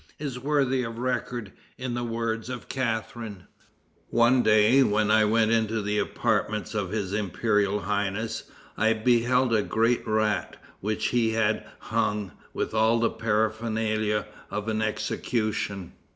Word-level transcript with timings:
is 0.17 0.39
worthy 0.39 0.81
of 0.81 0.97
record 0.97 1.51
in 1.77 1.93
the 1.93 2.03
words 2.03 2.49
of 2.49 2.67
Catharine: 2.67 3.45
"One 4.09 4.41
day, 4.41 4.81
when 4.81 5.11
I 5.11 5.25
went 5.25 5.51
into 5.51 5.79
the 5.83 5.99
apartments 5.99 6.73
of 6.73 6.89
his 6.89 7.13
imperial 7.13 7.81
highness, 7.81 8.45
I 8.75 8.93
beheld 8.93 9.53
a 9.53 9.61
great 9.61 10.01
rat 10.07 10.57
which 10.79 11.09
he 11.09 11.33
had 11.33 11.67
hung, 11.77 12.31
with 12.51 12.73
all 12.73 12.99
the 12.99 13.11
paraphernalia 13.11 14.25
of 14.49 14.67
an 14.69 14.81
execution. 14.81 15.93